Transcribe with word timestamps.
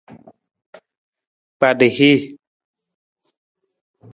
Kpada 1.57 1.85
hii. 1.95 2.17